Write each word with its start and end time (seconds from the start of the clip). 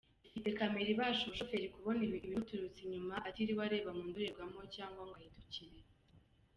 Ifite 0.29 0.49
Camera 0.57 0.89
ifasha 0.93 1.21
umushoferi 1.23 1.73
kubona 1.75 1.99
ibimuturutse 2.03 2.79
inyuma 2.83 3.15
atiriwe 3.27 3.61
areba 3.67 3.91
mu 3.97 4.03
ndorerwamo 4.09 4.61
cyangwa 4.75 5.01
ngo 5.07 5.13
ahindukire. 5.19 5.77